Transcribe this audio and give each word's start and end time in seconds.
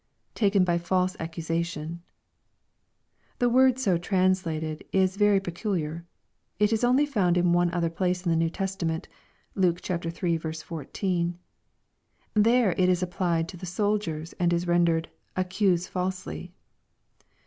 [Ihken 0.33 0.65
by 0.65 0.79
false 0.79 1.15
acctisation.] 1.17 1.99
The 3.37 3.49
word 3.49 3.77
so 3.77 3.99
translated 3.99 4.83
is 4.91 5.15
very 5.15 5.39
pe^ 5.39 5.51
culiar. 5.53 6.05
It 6.57 6.73
is 6.73 6.83
only 6.83 7.05
found 7.05 7.37
in 7.37 7.53
one 7.53 7.71
other 7.71 7.91
place 7.91 8.25
in 8.25 8.31
the 8.31 8.35
New 8.35 8.49
Testament. 8.49 9.07
(Luke 9.53 9.79
iii. 9.87 10.37
14.) 10.39 11.37
It 12.35 12.43
is 12.43 12.43
there 12.43 12.75
applied 13.07 13.47
to 13.49 13.57
the 13.57 13.67
soldiers, 13.67 14.33
and 14.39 14.51
is 14.51 14.65
rendered," 14.65 15.07
accuse 15.35 15.85
falsely." 15.85 16.51